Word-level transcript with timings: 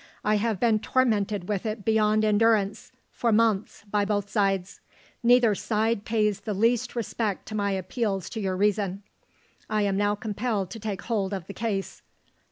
I 0.25 0.37
have 0.37 0.59
been 0.59 0.79
tormented 0.79 1.47
with 1.47 1.63
it 1.63 1.85
beyond 1.85 2.25
endurance, 2.25 2.91
for 3.11 3.31
months, 3.31 3.83
by 3.87 4.03
both 4.03 4.31
sides. 4.31 4.81
Neither 5.21 5.53
side 5.53 6.05
pays 6.05 6.39
the 6.39 6.55
least 6.55 6.95
respect 6.95 7.45
to 7.49 7.55
my 7.55 7.69
appeals 7.73 8.27
to 8.31 8.39
your 8.39 8.57
reason. 8.57 9.03
I 9.69 9.83
am 9.83 9.97
now 9.97 10.15
compelled 10.15 10.71
to 10.71 10.79
take 10.79 11.03
hold 11.03 11.33
of 11.35 11.45
the 11.45 11.53
case. 11.53 12.01